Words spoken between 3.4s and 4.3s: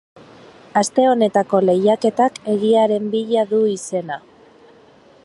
du izena.